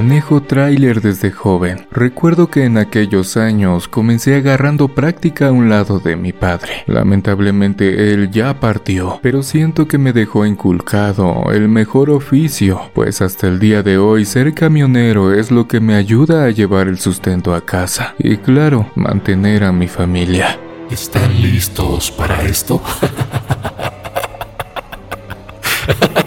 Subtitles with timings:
[0.00, 1.86] Manejo tráiler desde joven.
[1.90, 6.84] Recuerdo que en aquellos años comencé agarrando práctica a un lado de mi padre.
[6.86, 13.46] Lamentablemente él ya partió, pero siento que me dejó inculcado el mejor oficio, pues hasta
[13.46, 17.54] el día de hoy ser camionero es lo que me ayuda a llevar el sustento
[17.54, 20.58] a casa y claro, mantener a mi familia.
[20.90, 22.80] ¿Están listos para esto?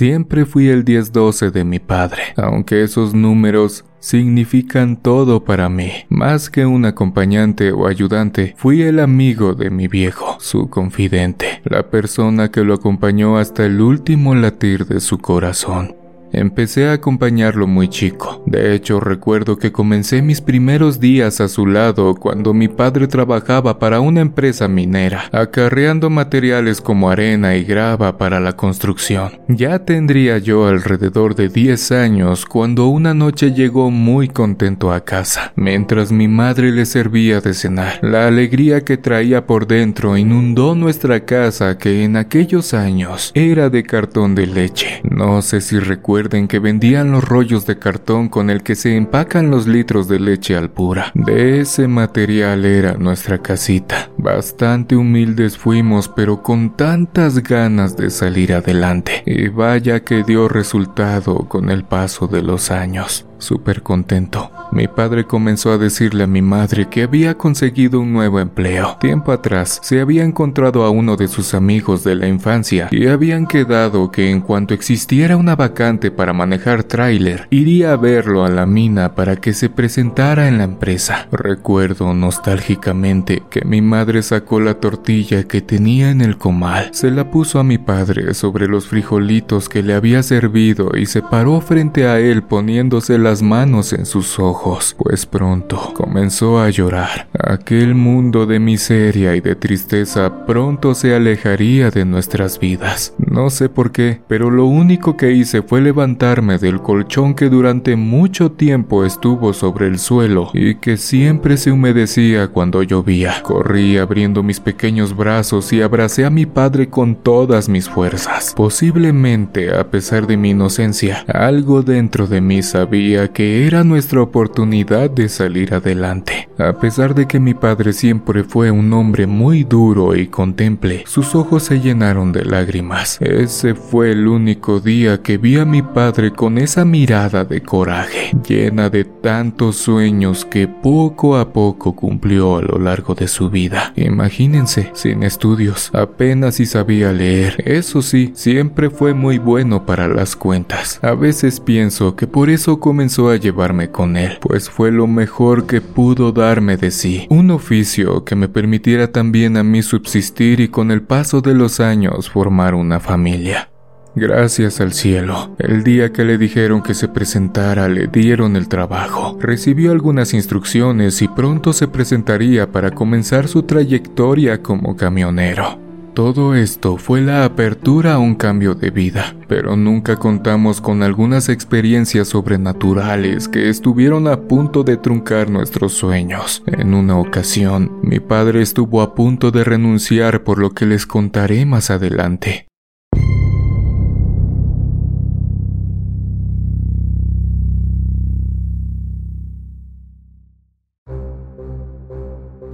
[0.00, 5.92] Siempre fui el 10-12 de mi padre, aunque esos números significan todo para mí.
[6.08, 11.90] Más que un acompañante o ayudante, fui el amigo de mi viejo, su confidente, la
[11.90, 15.99] persona que lo acompañó hasta el último latir de su corazón.
[16.32, 18.42] Empecé a acompañarlo muy chico.
[18.46, 23.78] De hecho, recuerdo que comencé mis primeros días a su lado cuando mi padre trabajaba
[23.78, 29.40] para una empresa minera, acarreando materiales como arena y grava para la construcción.
[29.48, 35.52] Ya tendría yo alrededor de 10 años cuando una noche llegó muy contento a casa,
[35.56, 37.98] mientras mi madre le servía de cenar.
[38.02, 43.82] La alegría que traía por dentro inundó nuestra casa que en aquellos años era de
[43.82, 45.00] cartón de leche.
[45.02, 48.94] No sé si recuerdo Recuerden que vendían los rollos de cartón con el que se
[48.94, 51.12] empacan los litros de leche al pura.
[51.14, 54.10] De ese material era nuestra casita.
[54.18, 59.22] Bastante humildes fuimos, pero con tantas ganas de salir adelante.
[59.24, 64.50] Y vaya que dio resultado con el paso de los años súper contento.
[64.72, 68.96] Mi padre comenzó a decirle a mi madre que había conseguido un nuevo empleo.
[69.00, 73.46] Tiempo atrás se había encontrado a uno de sus amigos de la infancia y habían
[73.46, 78.64] quedado que en cuanto existiera una vacante para manejar tráiler, iría a verlo a la
[78.66, 81.26] mina para que se presentara en la empresa.
[81.32, 87.30] Recuerdo nostálgicamente que mi madre sacó la tortilla que tenía en el comal, se la
[87.30, 92.06] puso a mi padre sobre los frijolitos que le había servido y se paró frente
[92.06, 97.28] a él poniéndose la manos en sus ojos, pues pronto comenzó a llorar.
[97.32, 103.14] Aquel mundo de miseria y de tristeza pronto se alejaría de nuestras vidas.
[103.18, 107.94] No sé por qué, pero lo único que hice fue levantarme del colchón que durante
[107.94, 113.42] mucho tiempo estuvo sobre el suelo y que siempre se humedecía cuando llovía.
[113.42, 118.52] Corrí abriendo mis pequeños brazos y abracé a mi padre con todas mis fuerzas.
[118.56, 125.10] Posiblemente, a pesar de mi inocencia, algo dentro de mí sabía que era nuestra oportunidad
[125.10, 126.48] de salir adelante.
[126.58, 131.34] A pesar de que mi padre siempre fue un hombre muy duro y contemple, sus
[131.34, 133.18] ojos se llenaron de lágrimas.
[133.20, 138.32] Ese fue el único día que vi a mi padre con esa mirada de coraje,
[138.46, 143.92] llena de tantos sueños que poco a poco cumplió a lo largo de su vida.
[143.96, 147.62] Imagínense, sin estudios, apenas si sabía leer.
[147.66, 150.98] Eso sí, siempre fue muy bueno para las cuentas.
[151.02, 155.66] A veces pienso que por eso comenzó a llevarme con él, pues fue lo mejor
[155.66, 160.68] que pudo darme de sí, un oficio que me permitiera también a mí subsistir y
[160.68, 163.68] con el paso de los años formar una familia.
[164.14, 169.36] Gracias al cielo, el día que le dijeron que se presentara le dieron el trabajo.
[169.40, 175.89] Recibió algunas instrucciones y pronto se presentaría para comenzar su trayectoria como camionero.
[176.20, 181.48] Todo esto fue la apertura a un cambio de vida, pero nunca contamos con algunas
[181.48, 186.62] experiencias sobrenaturales que estuvieron a punto de truncar nuestros sueños.
[186.66, 191.64] En una ocasión, mi padre estuvo a punto de renunciar por lo que les contaré
[191.64, 192.69] más adelante.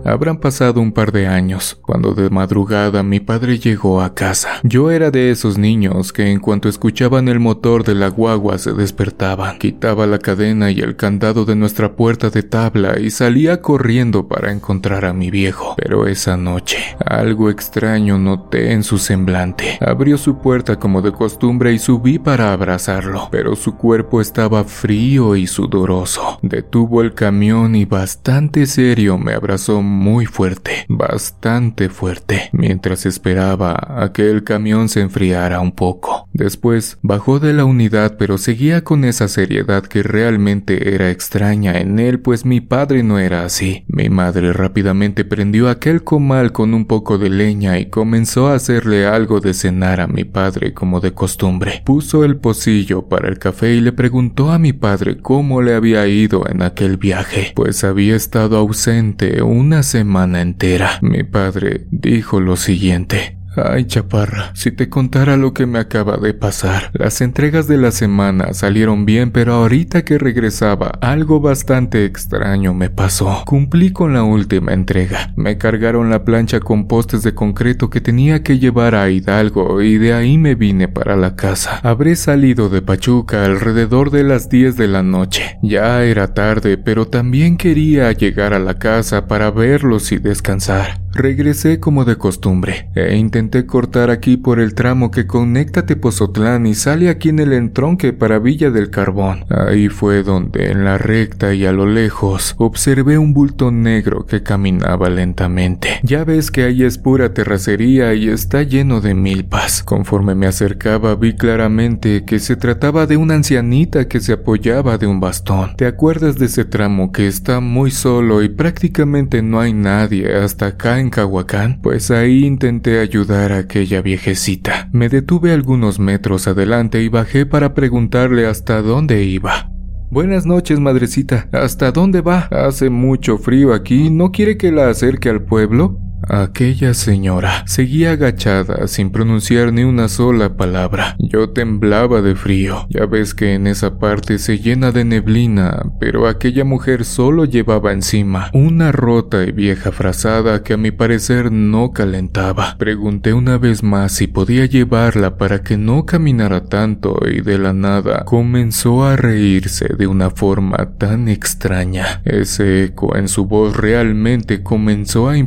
[0.07, 4.61] Habrán pasado un par de años, cuando de madrugada mi padre llegó a casa.
[4.63, 8.73] Yo era de esos niños que en cuanto escuchaban el motor de la guagua se
[8.73, 9.59] despertaban.
[9.59, 14.53] Quitaba la cadena y el candado de nuestra puerta de tabla y salía corriendo para
[14.53, 15.75] encontrar a mi viejo.
[15.77, 19.77] Pero esa noche, algo extraño noté en su semblante.
[19.81, 25.35] Abrió su puerta como de costumbre y subí para abrazarlo, pero su cuerpo estaba frío
[25.35, 26.39] y sudoroso.
[26.43, 34.13] Detuvo el camión y bastante serio me abrazó muy fuerte, bastante fuerte, mientras esperaba a
[34.13, 36.29] que el camión se enfriara un poco.
[36.33, 41.99] Después bajó de la unidad pero seguía con esa seriedad que realmente era extraña en
[41.99, 43.85] él pues mi padre no era así.
[43.89, 49.07] Mi madre rápidamente prendió aquel comal con un poco de leña y comenzó a hacerle
[49.07, 51.83] algo de cenar a mi padre como de costumbre.
[51.85, 56.07] Puso el pocillo para el café y le preguntó a mi padre cómo le había
[56.07, 60.99] ido en aquel viaje, pues había estado ausente una semana entera.
[61.01, 63.36] Mi padre dijo lo siguiente.
[63.57, 66.91] Ay, chaparra, si te contara lo que me acaba de pasar.
[66.93, 72.91] Las entregas de la semana salieron bien, pero ahorita que regresaba, algo bastante extraño me
[72.91, 73.45] pasó.
[73.47, 75.33] Cumplí con la última entrega.
[75.37, 79.97] Me cargaron la plancha con postes de concreto que tenía que llevar a Hidalgo y
[79.97, 81.81] de ahí me vine para la casa.
[81.83, 85.59] Habré salido de Pachuca alrededor de las 10 de la noche.
[85.63, 91.01] Ya era tarde, pero también quería llegar a la casa para verlos y descansar.
[91.13, 96.75] Regresé como de costumbre e intenté cortar aquí por el tramo que conecta Tepozotlán y
[96.75, 99.45] sale aquí en el entronque para Villa del Carbón.
[99.49, 104.43] Ahí fue donde en la recta y a lo lejos observé un bulto negro que
[104.43, 106.01] caminaba lentamente.
[106.03, 109.83] Ya ves que ahí es pura terracería y está lleno de milpas.
[109.83, 115.07] Conforme me acercaba vi claramente que se trataba de una ancianita que se apoyaba de
[115.07, 115.77] un bastón.
[115.77, 120.67] ¿Te acuerdas de ese tramo que está muy solo y prácticamente no hay nadie hasta
[120.67, 121.81] acá en Cahuacán?
[121.83, 124.89] Pues ahí intenté ayudar a aquella viejecita.
[124.93, 129.71] Me detuve algunos metros adelante y bajé para preguntarle hasta dónde iba.
[130.11, 131.49] Buenas noches, madrecita.
[131.53, 132.49] ¿Hasta dónde va?
[132.51, 134.09] Hace mucho frío aquí.
[134.09, 135.99] ¿No quiere que la acerque al pueblo?
[136.29, 141.15] Aquella señora seguía agachada sin pronunciar ni una sola palabra.
[141.21, 142.87] Yo temblaba de frío.
[142.91, 147.93] Ya ves que en esa parte se llena de neblina, pero aquella mujer solo llevaba
[147.93, 152.77] encima una rota y vieja frazada que a mi parecer no calentaba.
[152.77, 157.73] Pregunté una vez más si podía llevarla para que no caminara tanto y de la
[157.73, 162.21] nada comenzó a reírse de una forma tan extraña.
[162.25, 165.39] Ese eco en su voz realmente comenzó a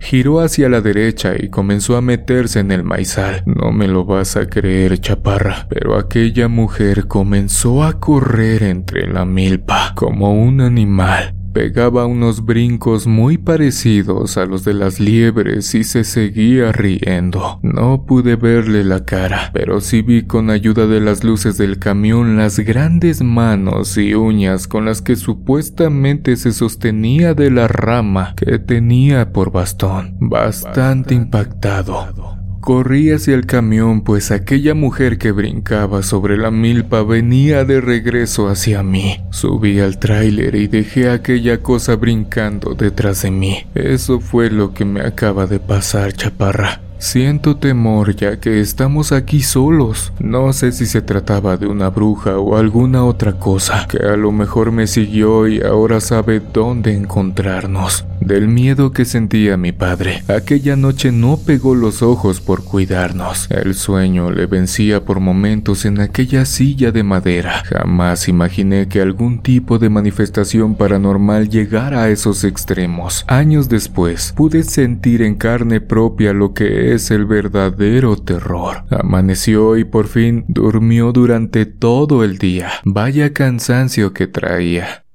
[0.00, 3.42] Giró hacia la derecha y comenzó a meterse en el maizal.
[3.46, 9.24] No me lo vas a creer, chaparra, pero aquella mujer comenzó a correr entre la
[9.24, 15.84] milpa como un animal pegaba unos brincos muy parecidos a los de las liebres y
[15.84, 17.60] se seguía riendo.
[17.62, 22.36] No pude verle la cara, pero sí vi con ayuda de las luces del camión
[22.36, 28.58] las grandes manos y uñas con las que supuestamente se sostenía de la rama que
[28.58, 30.14] tenía por bastón.
[30.20, 32.35] Bastante impactado.
[32.66, 38.48] Corrí hacia el camión, pues aquella mujer que brincaba sobre la milpa venía de regreso
[38.48, 39.20] hacia mí.
[39.30, 43.58] Subí al tráiler y dejé aquella cosa brincando detrás de mí.
[43.76, 46.80] Eso fue lo que me acaba de pasar, chaparra.
[46.98, 50.12] Siento temor ya que estamos aquí solos.
[50.18, 54.32] No sé si se trataba de una bruja o alguna otra cosa que a lo
[54.32, 58.04] mejor me siguió y ahora sabe dónde encontrarnos.
[58.20, 63.48] Del miedo que sentía mi padre, aquella noche no pegó los ojos por cuidarnos.
[63.50, 67.62] El sueño le vencía por momentos en aquella silla de madera.
[67.66, 73.24] Jamás imaginé que algún tipo de manifestación paranormal llegara a esos extremos.
[73.28, 78.84] Años después, pude sentir en carne propia lo que es el verdadero terror.
[78.90, 82.70] Amaneció y por fin durmió durante todo el día.
[82.84, 85.05] Vaya cansancio que traía.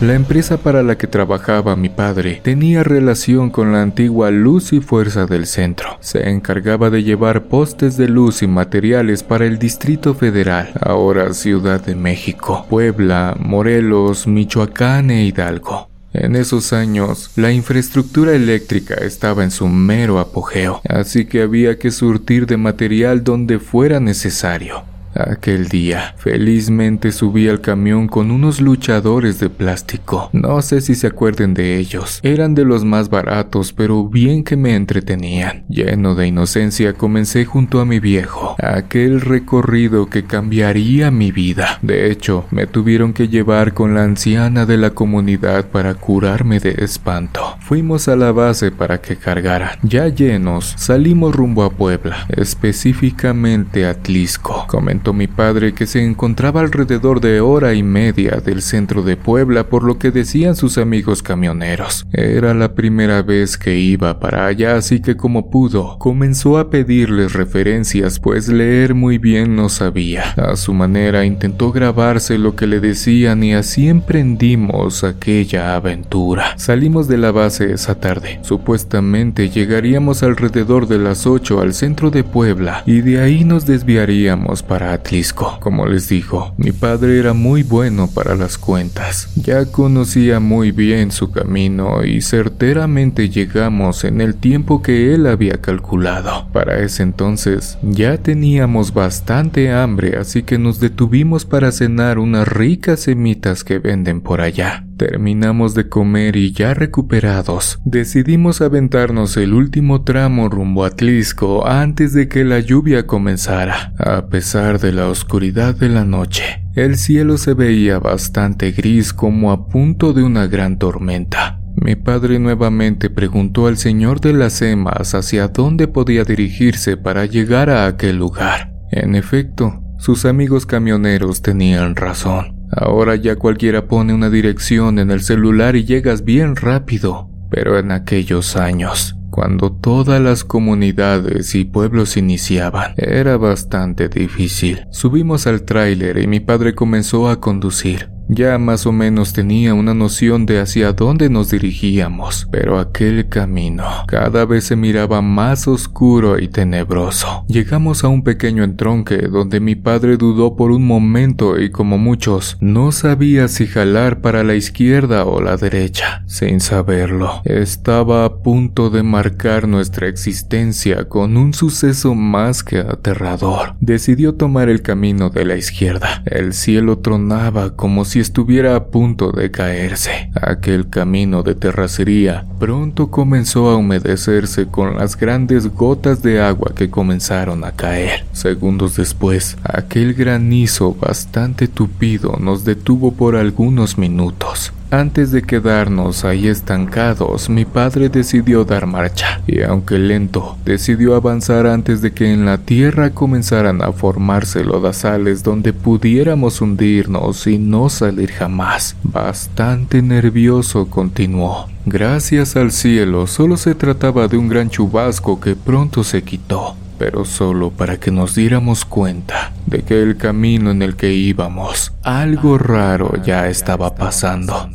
[0.00, 4.80] La empresa para la que trabajaba mi padre tenía relación con la antigua Luz y
[4.80, 5.96] Fuerza del Centro.
[6.00, 11.80] Se encargaba de llevar postes de luz y materiales para el Distrito Federal, ahora Ciudad
[11.82, 15.88] de México, Puebla, Morelos, Michoacán e Hidalgo.
[16.12, 21.90] En esos años, la infraestructura eléctrica estaba en su mero apogeo, así que había que
[21.90, 24.84] surtir de material donde fuera necesario.
[25.18, 30.28] Aquel día, felizmente subí al camión con unos luchadores de plástico.
[30.32, 32.20] No sé si se acuerden de ellos.
[32.22, 35.64] Eran de los más baratos, pero bien que me entretenían.
[35.68, 41.78] Lleno de inocencia, comencé junto a mi viejo, aquel recorrido que cambiaría mi vida.
[41.82, 46.76] De hecho, me tuvieron que llevar con la anciana de la comunidad para curarme de
[46.78, 47.56] espanto.
[47.60, 49.78] Fuimos a la base para que cargaran.
[49.82, 54.66] Ya llenos, salimos rumbo a Puebla, específicamente a Tlisco.
[55.12, 59.84] Mi padre que se encontraba alrededor de hora y media del centro de Puebla por
[59.84, 62.06] lo que decían sus amigos camioneros.
[62.12, 67.32] Era la primera vez que iba para allá así que como pudo, comenzó a pedirles
[67.32, 70.32] referencias pues leer muy bien no sabía.
[70.36, 76.56] A su manera intentó grabarse lo que le decían y así emprendimos aquella aventura.
[76.56, 78.38] Salimos de la base esa tarde.
[78.42, 84.62] Supuestamente llegaríamos alrededor de las 8 al centro de Puebla y de ahí nos desviaríamos
[84.62, 85.58] para a Atlisco.
[85.60, 89.28] Como les digo, mi padre era muy bueno para las cuentas.
[89.36, 95.60] Ya conocía muy bien su camino y certeramente llegamos en el tiempo que él había
[95.60, 96.48] calculado.
[96.52, 103.00] Para ese entonces ya teníamos bastante hambre, así que nos detuvimos para cenar unas ricas
[103.00, 104.84] semitas que venden por allá.
[104.96, 112.14] Terminamos de comer y ya recuperados, decidimos aventarnos el último tramo rumbo a Tlisco antes
[112.14, 113.92] de que la lluvia comenzara.
[113.98, 119.52] A pesar de la oscuridad de la noche, el cielo se veía bastante gris como
[119.52, 121.60] a punto de una gran tormenta.
[121.76, 127.70] Mi padre nuevamente preguntó al señor de las emas hacia dónde podía dirigirse para llegar
[127.70, 128.72] a aquel lugar.
[128.90, 132.56] En efecto, sus amigos camioneros tenían razón.
[132.72, 137.92] Ahora ya cualquiera pone una dirección en el celular y llegas bien rápido, pero en
[137.92, 144.86] aquellos años, cuando todas las comunidades y pueblos iniciaban, era bastante difícil.
[144.90, 148.15] Subimos al tráiler y mi padre comenzó a conducir.
[148.28, 153.84] Ya más o menos tenía una noción de hacia dónde nos dirigíamos, pero aquel camino
[154.08, 157.44] cada vez se miraba más oscuro y tenebroso.
[157.48, 162.56] Llegamos a un pequeño entronque donde mi padre dudó por un momento y como muchos,
[162.60, 166.24] no sabía si jalar para la izquierda o la derecha.
[166.26, 173.74] Sin saberlo, estaba a punto de marcar nuestra existencia con un suceso más que aterrador.
[173.80, 176.22] Decidió tomar el camino de la izquierda.
[176.26, 180.30] El cielo tronaba como si estuviera a punto de caerse.
[180.40, 186.88] Aquel camino de terracería pronto comenzó a humedecerse con las grandes gotas de agua que
[186.88, 188.24] comenzaron a caer.
[188.32, 194.72] Segundos después, aquel granizo bastante tupido nos detuvo por algunos minutos.
[194.90, 201.66] Antes de quedarnos ahí estancados, mi padre decidió dar marcha, y aunque lento, decidió avanzar
[201.66, 207.88] antes de que en la tierra comenzaran a formarse lodazales donde pudiéramos hundirnos y no
[207.88, 208.94] salir jamás.
[209.02, 211.68] Bastante nervioso continuó.
[211.84, 217.24] Gracias al cielo, solo se trataba de un gran chubasco que pronto se quitó pero
[217.24, 222.58] solo para que nos diéramos cuenta de que el camino en el que íbamos, algo
[222.58, 224.70] raro ya estaba pasando.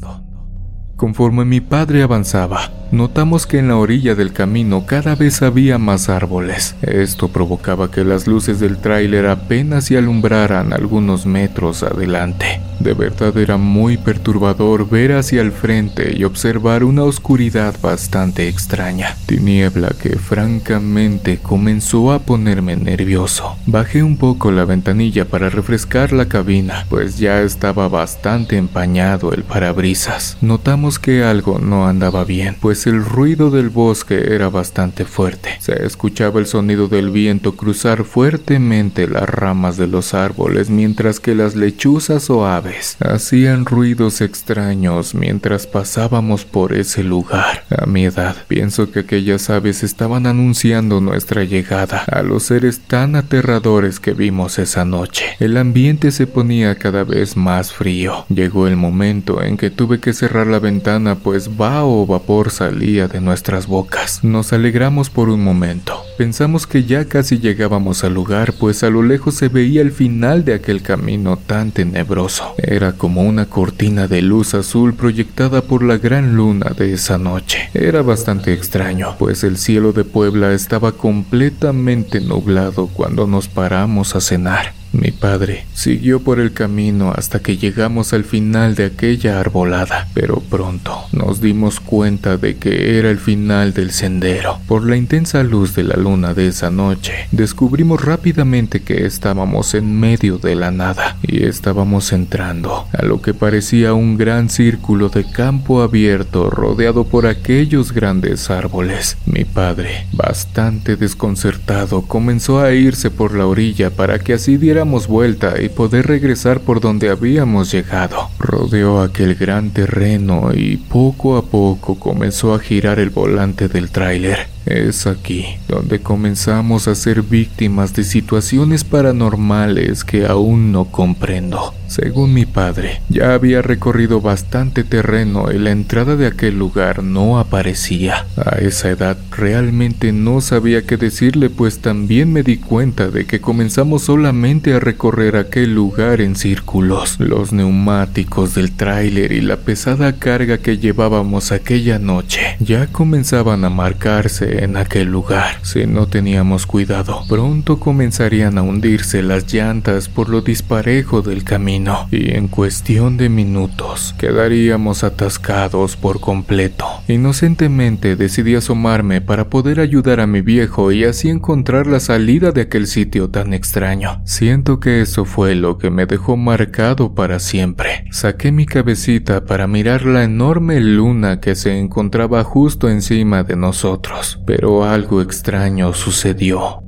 [0.95, 6.09] Conforme mi padre avanzaba, notamos que en la orilla del camino cada vez había más
[6.09, 6.75] árboles.
[6.81, 12.61] Esto provocaba que las luces del tráiler apenas se alumbraran algunos metros adelante.
[12.79, 19.15] De verdad era muy perturbador ver hacia el frente y observar una oscuridad bastante extraña,
[19.27, 23.55] tiniebla que francamente comenzó a ponerme nervioso.
[23.67, 29.43] Bajé un poco la ventanilla para refrescar la cabina, pues ya estaba bastante empañado el
[29.43, 30.37] parabrisas.
[30.41, 35.57] Notamos que algo no andaba bien, pues el ruido del bosque era bastante fuerte.
[35.59, 41.35] Se escuchaba el sonido del viento cruzar fuertemente las ramas de los árboles mientras que
[41.35, 47.65] las lechuzas o aves hacían ruidos extraños mientras pasábamos por ese lugar.
[47.69, 53.15] A mi edad, pienso que aquellas aves estaban anunciando nuestra llegada a los seres tan
[53.15, 55.25] aterradores que vimos esa noche.
[55.39, 58.25] El ambiente se ponía cada vez más frío.
[58.29, 63.09] Llegó el momento en que tuve que cerrar la ventana pues vaho o vapor salía
[63.09, 64.23] de nuestras bocas.
[64.23, 66.01] Nos alegramos por un momento.
[66.17, 70.45] Pensamos que ya casi llegábamos al lugar pues a lo lejos se veía el final
[70.45, 72.53] de aquel camino tan tenebroso.
[72.57, 77.69] Era como una cortina de luz azul proyectada por la gran luna de esa noche.
[77.73, 84.21] Era bastante extraño, pues el cielo de Puebla estaba completamente nublado cuando nos paramos a
[84.21, 84.73] cenar.
[84.93, 90.41] Mi padre siguió por el camino hasta que llegamos al final de aquella arbolada, pero
[90.41, 94.59] pronto nos dimos cuenta de que era el final del sendero.
[94.67, 99.99] Por la intensa luz de la luna de esa noche, descubrimos rápidamente que estábamos en
[99.99, 105.23] medio de la nada y estábamos entrando a lo que parecía un gran círculo de
[105.23, 109.17] campo abierto rodeado por aquellos grandes árboles.
[109.25, 115.61] Mi padre, bastante desconcertado, comenzó a irse por la orilla para que así diera vuelta
[115.61, 118.29] y poder regresar por donde habíamos llegado.
[118.39, 124.47] Rodeó aquel gran terreno y poco a poco comenzó a girar el volante del tráiler.
[124.65, 131.73] Es aquí donde comenzamos a ser víctimas de situaciones paranormales que aún no comprendo.
[131.87, 137.37] Según mi padre, ya había recorrido bastante terreno y la entrada de aquel lugar no
[137.37, 138.27] aparecía.
[138.37, 143.41] A esa edad realmente no sabía qué decirle pues también me di cuenta de que
[143.41, 147.19] comenzamos solamente a recorrer aquel lugar en círculos.
[147.19, 153.69] Los neumáticos del tráiler y la pesada carga que llevábamos aquella noche ya comenzaban a
[153.69, 155.55] marcarse en aquel lugar.
[155.63, 162.07] Si no teníamos cuidado, pronto comenzarían a hundirse las llantas por lo disparejo del camino
[162.11, 166.85] y en cuestión de minutos quedaríamos atascados por completo.
[167.07, 172.61] Inocentemente decidí asomarme para poder ayudar a mi viejo y así encontrar la salida de
[172.61, 174.21] aquel sitio tan extraño.
[174.25, 178.05] Siento que eso fue lo que me dejó marcado para siempre.
[178.11, 184.39] Saqué mi cabecita para mirar la enorme luna que se encontraba justo encima de nosotros,
[184.45, 186.83] pero algo extraño sucedió.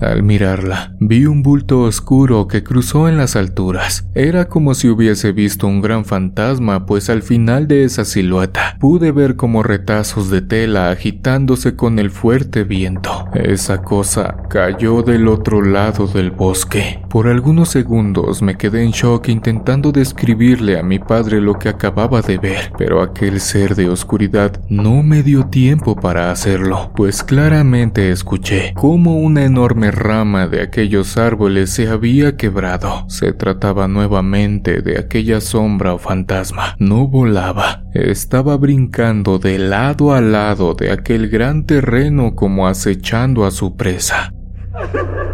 [0.00, 4.06] Al mirarla, vi un bulto oscuro que cruzó en las alturas.
[4.14, 9.12] Era como si hubiese visto un gran fantasma, pues al final de esa silueta pude
[9.12, 13.26] ver como retazos de tela agitándose con el fuerte viento.
[13.34, 17.02] Esa cosa cayó del otro lado del bosque.
[17.10, 22.22] Por algunos segundos me quedé en shock intentando describirle a mi padre lo que acababa
[22.22, 28.10] de ver, pero aquel ser de oscuridad no me dio tiempo para hacerlo, pues claramente
[28.10, 33.04] escuché como una enorme rama de aquellos árboles se había quebrado.
[33.08, 36.74] Se trataba nuevamente de aquella sombra o fantasma.
[36.78, 43.50] No volaba, estaba brincando de lado a lado de aquel gran terreno como acechando a
[43.50, 44.32] su presa.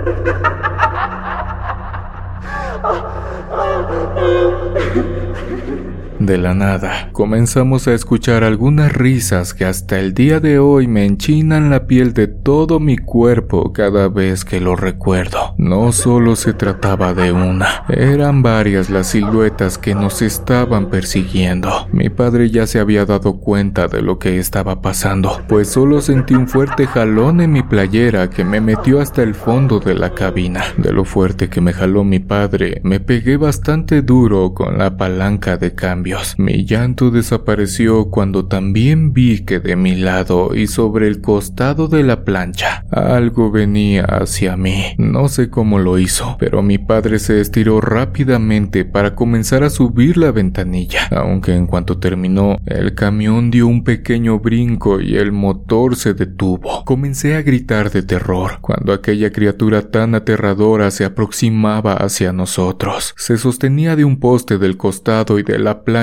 [6.19, 11.05] De la nada, comenzamos a escuchar algunas risas que hasta el día de hoy me
[11.05, 15.55] enchinan la piel de todo mi cuerpo cada vez que lo recuerdo.
[15.59, 21.87] No solo se trataba de una, eran varias las siluetas que nos estaban persiguiendo.
[21.93, 26.35] Mi padre ya se había dado cuenta de lo que estaba pasando, pues solo sentí
[26.35, 30.65] un fuerte jalón en mi playera que me metió hasta el fondo de la cabina.
[30.79, 35.59] De lo fuerte que me jaló mi padre, me pegué bastante duro con la palanca
[35.59, 36.06] de cambio
[36.39, 42.05] mi llanto desapareció cuando también vi que de mi lado y sobre el costado de
[42.05, 44.95] la plancha algo venía hacia mí.
[44.99, 50.17] No sé cómo lo hizo, pero mi padre se estiró rápidamente para comenzar a subir
[50.17, 55.97] la ventanilla, aunque en cuanto terminó, el camión dio un pequeño brinco y el motor
[55.97, 56.85] se detuvo.
[56.85, 63.13] Comencé a gritar de terror cuando aquella criatura tan aterradora se aproximaba hacia nosotros.
[63.17, 65.96] Se sostenía de un poste del costado y de la plancha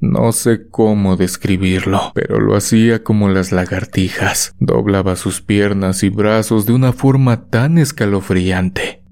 [0.00, 4.54] no sé cómo describirlo, pero lo hacía como las lagartijas.
[4.58, 9.04] Doblaba sus piernas y brazos de una forma tan escalofriante.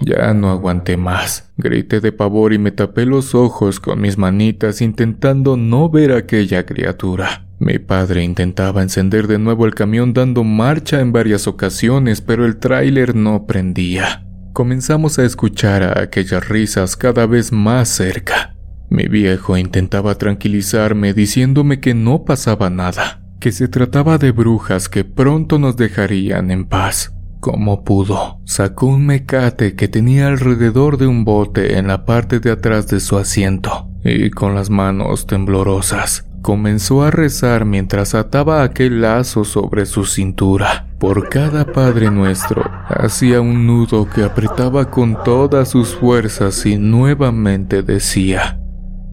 [0.00, 1.52] Ya no aguanté más.
[1.56, 6.16] Grité de pavor y me tapé los ojos con mis manitas intentando no ver a
[6.18, 7.46] aquella criatura.
[7.60, 12.56] Mi padre intentaba encender de nuevo el camión dando marcha en varias ocasiones, pero el
[12.56, 18.54] tráiler no prendía comenzamos a escuchar a aquellas risas cada vez más cerca.
[18.88, 25.04] Mi viejo intentaba tranquilizarme diciéndome que no pasaba nada, que se trataba de brujas que
[25.04, 27.14] pronto nos dejarían en paz.
[27.40, 32.52] Como pudo, sacó un mecate que tenía alrededor de un bote en la parte de
[32.52, 39.00] atrás de su asiento y con las manos temblorosas comenzó a rezar mientras ataba aquel
[39.00, 40.88] lazo sobre su cintura.
[40.98, 47.82] Por cada Padre nuestro, hacía un nudo que apretaba con todas sus fuerzas y nuevamente
[47.82, 48.58] decía,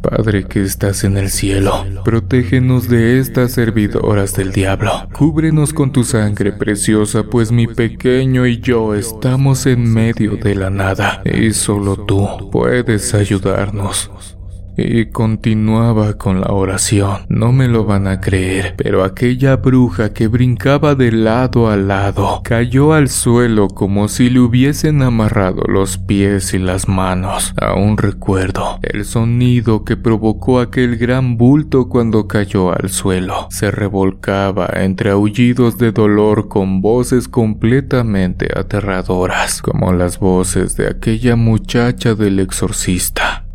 [0.01, 5.09] Padre que estás en el cielo, protégenos de estas servidoras del diablo.
[5.13, 10.69] Cúbrenos con tu sangre preciosa, pues mi pequeño y yo estamos en medio de la
[10.69, 14.37] nada, y solo tú puedes ayudarnos
[14.81, 17.25] y continuaba con la oración.
[17.29, 22.41] No me lo van a creer, pero aquella bruja que brincaba de lado a lado
[22.43, 27.53] cayó al suelo como si le hubiesen amarrado los pies y las manos.
[27.59, 33.47] Aún recuerdo el sonido que provocó aquel gran bulto cuando cayó al suelo.
[33.49, 41.35] Se revolcaba entre aullidos de dolor con voces completamente aterradoras, como las voces de aquella
[41.35, 43.48] muchacha del exorcista.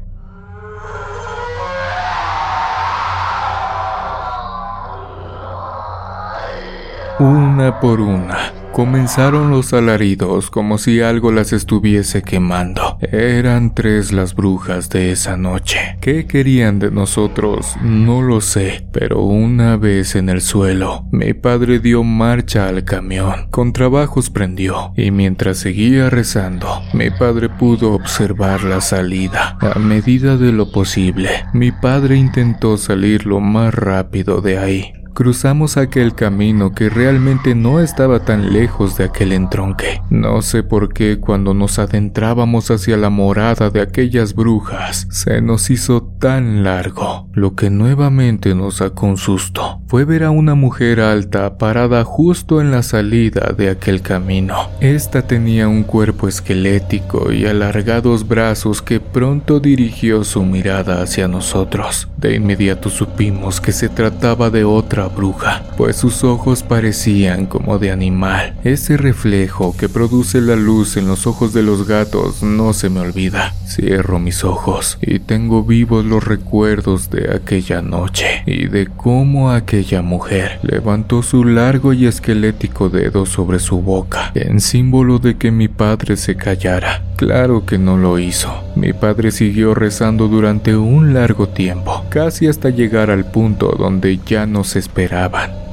[7.20, 12.98] Una por una, comenzaron los alaridos como si algo las estuviese quemando.
[13.00, 15.96] Eran tres las brujas de esa noche.
[16.00, 17.76] ¿Qué querían de nosotros?
[17.84, 23.46] No lo sé, pero una vez en el suelo, mi padre dio marcha al camión.
[23.52, 29.56] Con trabajos prendió, y mientras seguía rezando, mi padre pudo observar la salida.
[29.60, 35.76] A medida de lo posible, mi padre intentó salir lo más rápido de ahí cruzamos
[35.76, 40.02] aquel camino que realmente no estaba tan lejos de aquel entronque.
[40.10, 45.70] No sé por qué cuando nos adentrábamos hacia la morada de aquellas brujas, se nos
[45.70, 47.28] hizo tan largo.
[47.32, 52.60] Lo que nuevamente nos sacó un susto fue ver a una mujer alta parada justo
[52.60, 54.68] en la salida de aquel camino.
[54.80, 62.08] Esta tenía un cuerpo esquelético y alargados brazos que pronto dirigió su mirada hacia nosotros.
[62.16, 67.90] De inmediato supimos que se trataba de otra bruja, pues sus ojos parecían como de
[67.90, 68.54] animal.
[68.64, 73.00] Ese reflejo que produce la luz en los ojos de los gatos no se me
[73.00, 73.54] olvida.
[73.66, 80.02] Cierro mis ojos y tengo vivos los recuerdos de aquella noche y de cómo aquella
[80.02, 85.68] mujer levantó su largo y esquelético dedo sobre su boca en símbolo de que mi
[85.68, 87.02] padre se callara.
[87.16, 88.52] Claro que no lo hizo.
[88.74, 94.46] Mi padre siguió rezando durante un largo tiempo, casi hasta llegar al punto donde ya
[94.46, 95.63] nos esperaban.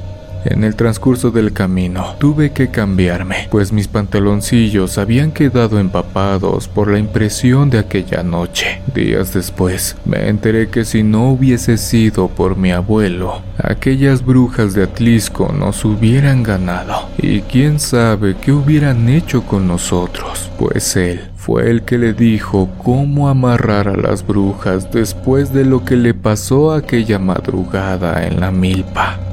[0.44, 6.90] En el transcurso del camino tuve que cambiarme, pues mis pantaloncillos habían quedado empapados por
[6.90, 8.82] la impresión de aquella noche.
[8.94, 14.84] Días después, me enteré que si no hubiese sido por mi abuelo, aquellas brujas de
[14.84, 17.10] Atlisco nos hubieran ganado.
[17.18, 22.70] Y quién sabe qué hubieran hecho con nosotros, pues él fue el que le dijo
[22.84, 28.52] cómo amarrar a las brujas después de lo que le pasó aquella madrugada en la
[28.52, 29.31] milpa.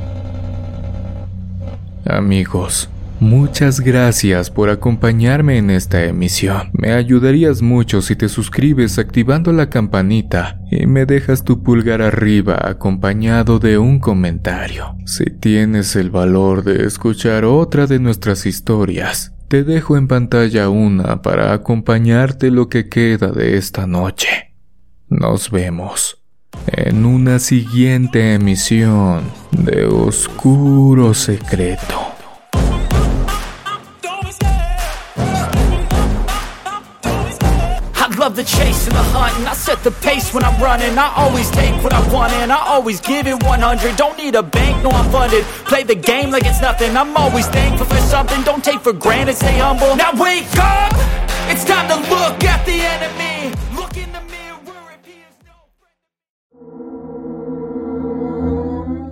[2.04, 2.88] Amigos,
[3.20, 6.70] muchas gracias por acompañarme en esta emisión.
[6.72, 12.58] Me ayudarías mucho si te suscribes activando la campanita y me dejas tu pulgar arriba
[12.62, 14.96] acompañado de un comentario.
[15.04, 21.22] Si tienes el valor de escuchar otra de nuestras historias, te dejo en pantalla una
[21.22, 24.54] para acompañarte lo que queda de esta noche.
[25.08, 26.17] Nos vemos
[26.66, 32.08] en una siguiente emisión de Oscuro Secreto.
[38.34, 40.98] the chase and the hunt And I set the pace when I'm running.
[40.98, 44.42] I always take what I want and I always give it 100 Don't need a
[44.42, 45.44] bank, no I'm funded.
[45.64, 46.94] Play the game like it's nothing.
[46.96, 48.42] I'm always thankful for something.
[48.42, 49.96] Don't take for granted, stay humble.
[49.96, 50.92] Now wake up!
[51.48, 53.54] It's time to look at the enemy